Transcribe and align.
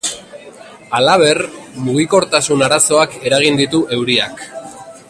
Halaber, 0.99 1.41
mugikortasun 1.89 2.65
arazoak 2.69 3.15
eragin 3.31 3.63
ditu 3.65 3.85
euriak. 3.99 4.45